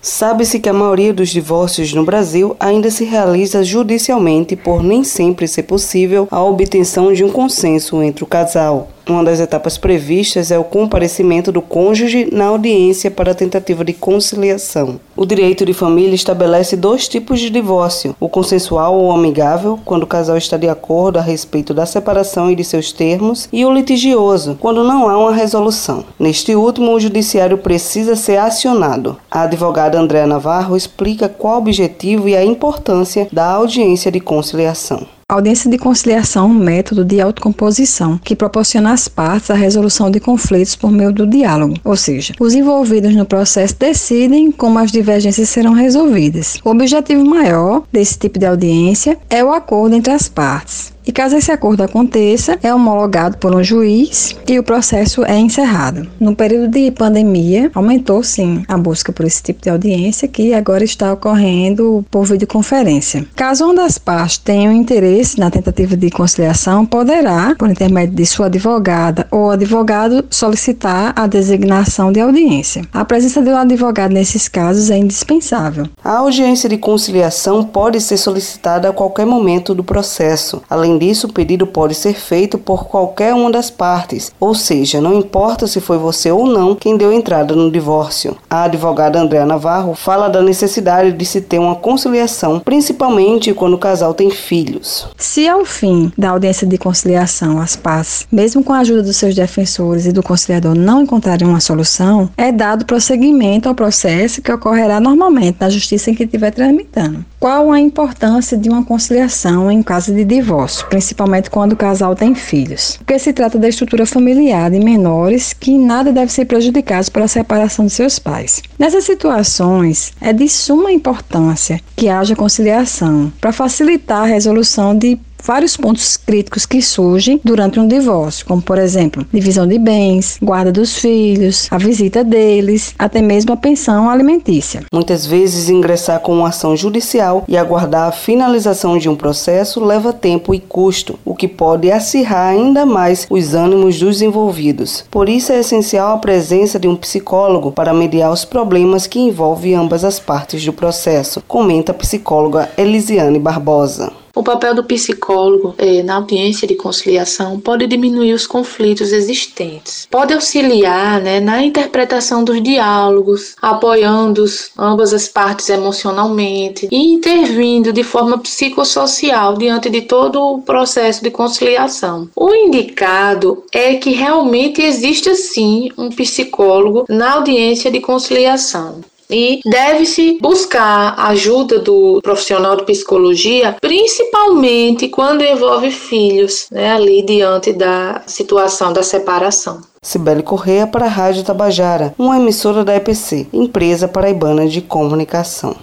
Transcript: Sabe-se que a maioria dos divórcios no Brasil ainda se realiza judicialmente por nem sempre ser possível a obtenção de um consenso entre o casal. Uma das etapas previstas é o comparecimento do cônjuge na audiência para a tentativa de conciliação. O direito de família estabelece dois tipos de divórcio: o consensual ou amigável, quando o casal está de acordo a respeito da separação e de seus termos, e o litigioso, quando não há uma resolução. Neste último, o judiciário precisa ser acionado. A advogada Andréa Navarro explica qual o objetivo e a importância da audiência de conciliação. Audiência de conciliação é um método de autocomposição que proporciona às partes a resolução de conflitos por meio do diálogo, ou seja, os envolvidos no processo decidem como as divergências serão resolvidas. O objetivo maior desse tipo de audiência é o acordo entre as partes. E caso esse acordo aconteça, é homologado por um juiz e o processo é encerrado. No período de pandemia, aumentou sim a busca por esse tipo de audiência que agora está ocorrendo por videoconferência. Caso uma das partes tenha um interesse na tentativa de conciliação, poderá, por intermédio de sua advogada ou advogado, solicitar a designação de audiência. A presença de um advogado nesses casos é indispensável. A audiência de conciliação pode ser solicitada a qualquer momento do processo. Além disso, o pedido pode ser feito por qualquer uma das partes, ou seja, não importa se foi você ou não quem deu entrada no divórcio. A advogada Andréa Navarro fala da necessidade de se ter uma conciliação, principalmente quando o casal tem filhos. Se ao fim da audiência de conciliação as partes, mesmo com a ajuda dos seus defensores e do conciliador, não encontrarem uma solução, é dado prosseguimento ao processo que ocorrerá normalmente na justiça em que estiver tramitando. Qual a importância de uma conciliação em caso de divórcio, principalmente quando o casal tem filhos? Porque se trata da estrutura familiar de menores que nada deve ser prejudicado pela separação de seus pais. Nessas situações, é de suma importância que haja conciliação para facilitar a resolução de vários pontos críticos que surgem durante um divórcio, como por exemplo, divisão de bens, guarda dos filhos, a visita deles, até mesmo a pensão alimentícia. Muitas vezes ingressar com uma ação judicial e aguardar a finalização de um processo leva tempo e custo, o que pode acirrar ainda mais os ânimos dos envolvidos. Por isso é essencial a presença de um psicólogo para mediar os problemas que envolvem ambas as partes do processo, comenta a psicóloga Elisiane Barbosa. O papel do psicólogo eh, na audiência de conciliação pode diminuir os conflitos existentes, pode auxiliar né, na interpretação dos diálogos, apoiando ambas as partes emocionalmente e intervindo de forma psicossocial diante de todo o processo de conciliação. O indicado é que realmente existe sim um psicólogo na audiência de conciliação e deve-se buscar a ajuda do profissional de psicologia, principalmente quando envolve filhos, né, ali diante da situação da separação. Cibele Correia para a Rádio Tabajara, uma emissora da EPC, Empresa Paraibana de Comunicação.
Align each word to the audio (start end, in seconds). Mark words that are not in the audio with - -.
Sabe-se 0.00 0.60
que 0.60 0.68
a 0.68 0.72
maioria 0.72 1.12
dos 1.12 1.28
divórcios 1.28 1.92
no 1.92 2.04
Brasil 2.04 2.56
ainda 2.60 2.88
se 2.88 3.04
realiza 3.04 3.64
judicialmente 3.64 4.54
por 4.54 4.82
nem 4.82 5.02
sempre 5.02 5.48
ser 5.48 5.64
possível 5.64 6.28
a 6.30 6.40
obtenção 6.42 7.12
de 7.12 7.24
um 7.24 7.30
consenso 7.30 8.00
entre 8.00 8.22
o 8.22 8.26
casal. 8.26 8.88
Uma 9.08 9.24
das 9.24 9.40
etapas 9.40 9.78
previstas 9.78 10.50
é 10.50 10.58
o 10.58 10.64
comparecimento 10.64 11.50
do 11.50 11.62
cônjuge 11.62 12.28
na 12.30 12.44
audiência 12.44 13.10
para 13.10 13.32
a 13.32 13.34
tentativa 13.34 13.82
de 13.82 13.94
conciliação. 13.94 15.00
O 15.16 15.24
direito 15.24 15.64
de 15.64 15.72
família 15.72 16.14
estabelece 16.14 16.76
dois 16.76 17.08
tipos 17.08 17.40
de 17.40 17.48
divórcio: 17.48 18.14
o 18.20 18.28
consensual 18.28 18.98
ou 19.00 19.10
amigável, 19.10 19.80
quando 19.82 20.02
o 20.02 20.06
casal 20.06 20.36
está 20.36 20.58
de 20.58 20.68
acordo 20.68 21.18
a 21.18 21.22
respeito 21.22 21.72
da 21.72 21.86
separação 21.86 22.50
e 22.50 22.54
de 22.54 22.62
seus 22.62 22.92
termos, 22.92 23.48
e 23.50 23.64
o 23.64 23.72
litigioso, 23.72 24.58
quando 24.60 24.84
não 24.84 25.08
há 25.08 25.16
uma 25.16 25.32
resolução. 25.32 26.04
Neste 26.18 26.54
último, 26.54 26.92
o 26.92 27.00
judiciário 27.00 27.56
precisa 27.56 28.14
ser 28.14 28.36
acionado. 28.36 29.16
A 29.30 29.44
advogada 29.44 29.98
Andréa 29.98 30.26
Navarro 30.26 30.76
explica 30.76 31.30
qual 31.30 31.54
o 31.54 31.58
objetivo 31.58 32.28
e 32.28 32.36
a 32.36 32.44
importância 32.44 33.26
da 33.32 33.46
audiência 33.46 34.12
de 34.12 34.20
conciliação. 34.20 35.17
Audiência 35.30 35.70
de 35.70 35.76
conciliação 35.76 36.44
é 36.44 36.48
um 36.48 36.54
método 36.54 37.04
de 37.04 37.20
autocomposição 37.20 38.16
que 38.16 38.34
proporciona 38.34 38.94
às 38.94 39.08
partes 39.08 39.50
a 39.50 39.54
resolução 39.54 40.10
de 40.10 40.18
conflitos 40.18 40.74
por 40.74 40.90
meio 40.90 41.12
do 41.12 41.26
diálogo, 41.26 41.74
ou 41.84 41.94
seja, 41.96 42.32
os 42.40 42.54
envolvidos 42.54 43.14
no 43.14 43.26
processo 43.26 43.76
decidem 43.78 44.50
como 44.50 44.78
as 44.78 44.90
divergências 44.90 45.50
serão 45.50 45.74
resolvidas. 45.74 46.58
O 46.64 46.70
objetivo 46.70 47.26
maior 47.26 47.82
desse 47.92 48.18
tipo 48.18 48.38
de 48.38 48.46
audiência 48.46 49.18
é 49.28 49.44
o 49.44 49.52
acordo 49.52 49.94
entre 49.94 50.14
as 50.14 50.30
partes. 50.30 50.94
E 51.08 51.12
caso 51.12 51.36
esse 51.36 51.50
acordo 51.50 51.82
aconteça, 51.82 52.58
é 52.62 52.72
homologado 52.72 53.38
por 53.38 53.54
um 53.54 53.64
juiz 53.64 54.36
e 54.46 54.58
o 54.58 54.62
processo 54.62 55.24
é 55.24 55.38
encerrado. 55.38 56.06
No 56.20 56.36
período 56.36 56.68
de 56.68 56.90
pandemia, 56.90 57.70
aumentou 57.74 58.22
sim 58.22 58.62
a 58.68 58.76
busca 58.76 59.10
por 59.10 59.24
esse 59.24 59.42
tipo 59.42 59.62
de 59.62 59.70
audiência 59.70 60.28
que 60.28 60.52
agora 60.52 60.84
está 60.84 61.10
ocorrendo 61.10 62.04
por 62.10 62.26
videoconferência. 62.26 63.26
Caso 63.34 63.64
uma 63.64 63.76
das 63.76 63.96
partes 63.96 64.36
tenha 64.36 64.68
um 64.68 64.74
interesse 64.74 65.40
na 65.40 65.50
tentativa 65.50 65.96
de 65.96 66.10
conciliação, 66.10 66.84
poderá, 66.84 67.54
por 67.58 67.70
intermédio 67.70 68.14
de 68.14 68.26
sua 68.26 68.46
advogada 68.46 69.26
ou 69.30 69.50
advogado, 69.50 70.26
solicitar 70.28 71.14
a 71.16 71.26
designação 71.26 72.12
de 72.12 72.20
audiência. 72.20 72.82
A 72.92 73.02
presença 73.02 73.40
de 73.40 73.48
um 73.48 73.56
advogado 73.56 74.12
nesses 74.12 74.46
casos 74.46 74.90
é 74.90 74.98
indispensável. 74.98 75.86
A 76.04 76.18
audiência 76.18 76.68
de 76.68 76.76
conciliação 76.76 77.64
pode 77.64 77.98
ser 77.98 78.18
solicitada 78.18 78.90
a 78.90 78.92
qualquer 78.92 79.24
momento 79.24 79.74
do 79.74 79.82
processo. 79.82 80.60
Além 80.68 80.97
disso, 80.98 81.26
o 81.26 81.32
pedido 81.32 81.66
pode 81.66 81.94
ser 81.94 82.14
feito 82.14 82.58
por 82.58 82.86
qualquer 82.86 83.34
uma 83.34 83.50
das 83.50 83.70
partes, 83.70 84.32
ou 84.40 84.54
seja, 84.54 85.00
não 85.00 85.14
importa 85.14 85.66
se 85.66 85.80
foi 85.80 85.98
você 85.98 86.30
ou 86.30 86.46
não 86.46 86.74
quem 86.74 86.96
deu 86.96 87.12
entrada 87.12 87.54
no 87.54 87.70
divórcio. 87.70 88.36
A 88.48 88.64
advogada 88.64 89.20
Andréa 89.20 89.46
Navarro 89.46 89.94
fala 89.94 90.28
da 90.28 90.42
necessidade 90.42 91.12
de 91.12 91.24
se 91.24 91.40
ter 91.40 91.58
uma 91.58 91.74
conciliação, 91.74 92.60
principalmente 92.60 93.54
quando 93.54 93.74
o 93.74 93.78
casal 93.78 94.14
tem 94.14 94.30
filhos. 94.30 95.08
Se 95.16 95.48
ao 95.48 95.64
fim 95.64 96.12
da 96.16 96.30
audiência 96.30 96.66
de 96.66 96.78
conciliação 96.78 97.60
as 97.60 97.76
partes, 97.76 98.26
mesmo 98.30 98.62
com 98.62 98.72
a 98.72 98.78
ajuda 98.78 99.02
dos 99.02 99.16
seus 99.16 99.34
defensores 99.34 100.06
e 100.06 100.12
do 100.12 100.22
conciliador, 100.22 100.74
não 100.74 101.02
encontrarem 101.02 101.46
uma 101.46 101.60
solução, 101.60 102.30
é 102.36 102.50
dado 102.50 102.84
prosseguimento 102.84 103.68
ao 103.68 103.74
processo 103.74 104.42
que 104.42 104.52
ocorrerá 104.52 105.00
normalmente 105.00 105.58
na 105.60 105.70
justiça 105.70 106.10
em 106.10 106.14
que 106.14 106.24
estiver 106.24 106.50
tramitando. 106.50 107.24
Qual 107.40 107.70
a 107.70 107.78
importância 107.78 108.58
de 108.58 108.68
uma 108.68 108.84
conciliação 108.84 109.70
em 109.70 109.80
caso 109.80 110.12
de 110.12 110.24
divórcio, 110.24 110.88
principalmente 110.88 111.48
quando 111.48 111.74
o 111.74 111.76
casal 111.76 112.16
tem 112.16 112.34
filhos? 112.34 112.96
Porque 112.96 113.16
se 113.16 113.32
trata 113.32 113.56
da 113.56 113.68
estrutura 113.68 114.04
familiar 114.04 114.68
de 114.72 114.80
menores 114.80 115.52
que 115.52 115.78
nada 115.78 116.12
deve 116.12 116.32
ser 116.32 116.46
prejudicado 116.46 117.12
pela 117.12 117.28
separação 117.28 117.86
de 117.86 117.92
seus 117.92 118.18
pais. 118.18 118.60
Nessas 118.76 119.04
situações, 119.04 120.12
é 120.20 120.32
de 120.32 120.48
suma 120.48 120.90
importância 120.90 121.80
que 121.94 122.08
haja 122.08 122.34
conciliação 122.34 123.32
para 123.40 123.52
facilitar 123.52 124.22
a 124.22 124.26
resolução 124.26 124.96
de 124.96 125.16
vários 125.42 125.76
pontos 125.76 126.16
críticos 126.16 126.66
que 126.66 126.82
surgem 126.82 127.40
durante 127.44 127.80
um 127.80 127.88
divórcio, 127.88 128.46
como 128.46 128.62
por 128.62 128.78
exemplo, 128.78 129.26
divisão 129.32 129.66
de 129.66 129.78
bens, 129.78 130.38
guarda 130.42 130.72
dos 130.72 130.96
filhos, 130.96 131.68
a 131.70 131.78
visita 131.78 132.24
deles, 132.24 132.94
até 132.98 133.22
mesmo 133.22 133.52
a 133.52 133.56
pensão 133.56 134.10
alimentícia. 134.10 134.84
Muitas 134.92 135.26
vezes 135.26 135.68
ingressar 135.68 136.20
com 136.20 136.34
uma 136.34 136.48
ação 136.48 136.76
judicial 136.76 137.44
e 137.48 137.56
aguardar 137.56 138.08
a 138.08 138.12
finalização 138.12 138.98
de 138.98 139.08
um 139.08 139.16
processo 139.16 139.84
leva 139.84 140.12
tempo 140.12 140.54
e 140.54 140.60
custo, 140.60 141.18
o 141.24 141.34
que 141.34 141.48
pode 141.48 141.90
acirrar 141.90 142.48
ainda 142.48 142.84
mais 142.84 143.26
os 143.30 143.54
ânimos 143.54 143.98
dos 143.98 144.22
envolvidos. 144.22 145.04
Por 145.10 145.28
isso 145.28 145.52
é 145.52 145.60
essencial 145.60 146.14
a 146.14 146.18
presença 146.18 146.78
de 146.78 146.88
um 146.88 146.96
psicólogo 146.96 147.72
para 147.72 147.94
mediar 147.94 148.32
os 148.32 148.44
problemas 148.44 149.06
que 149.06 149.18
envolvem 149.18 149.74
ambas 149.74 150.04
as 150.04 150.18
partes 150.18 150.64
do 150.64 150.72
processo, 150.72 151.42
comenta 151.46 151.92
a 151.92 151.94
psicóloga 151.94 152.68
Elisiane 152.76 153.38
Barbosa. 153.38 154.17
O 154.38 154.42
papel 154.44 154.72
do 154.72 154.84
psicólogo 154.84 155.74
eh, 155.78 156.00
na 156.04 156.14
audiência 156.14 156.64
de 156.64 156.76
conciliação 156.76 157.58
pode 157.58 157.88
diminuir 157.88 158.32
os 158.32 158.46
conflitos 158.46 159.12
existentes, 159.12 160.06
pode 160.08 160.32
auxiliar 160.32 161.20
né, 161.20 161.40
na 161.40 161.60
interpretação 161.64 162.44
dos 162.44 162.62
diálogos, 162.62 163.56
apoiando 163.60 164.44
ambas 164.78 165.12
as 165.12 165.26
partes 165.26 165.68
emocionalmente 165.68 166.86
e 166.88 167.14
intervindo 167.14 167.92
de 167.92 168.04
forma 168.04 168.38
psicossocial 168.38 169.56
diante 169.56 169.90
de 169.90 170.02
todo 170.02 170.40
o 170.40 170.62
processo 170.62 171.20
de 171.20 171.32
conciliação. 171.32 172.30
O 172.36 172.54
indicado 172.54 173.64
é 173.72 173.96
que 173.96 174.10
realmente 174.10 174.80
existe 174.80 175.34
sim 175.34 175.90
um 175.98 176.10
psicólogo 176.10 177.06
na 177.08 177.32
audiência 177.32 177.90
de 177.90 177.98
conciliação 177.98 179.00
e 179.30 179.60
deve-se 179.64 180.38
buscar 180.40 181.14
a 181.16 181.28
ajuda 181.28 181.78
do 181.78 182.20
profissional 182.22 182.76
de 182.76 182.84
psicologia, 182.84 183.76
principalmente 183.80 185.08
quando 185.08 185.42
envolve 185.42 185.90
filhos, 185.90 186.66
né, 186.70 186.92
ali 186.92 187.22
diante 187.22 187.72
da 187.72 188.22
situação 188.26 188.92
da 188.92 189.02
separação. 189.02 189.80
Cibele 190.02 190.42
Correia 190.42 190.86
para 190.86 191.06
a 191.06 191.08
Rádio 191.08 191.42
Tabajara, 191.42 192.14
uma 192.18 192.36
emissora 192.36 192.84
da 192.84 192.94
EPC, 192.94 193.48
Empresa 193.52 194.06
Paraibana 194.06 194.66
de 194.66 194.80
Comunicação. 194.80 195.76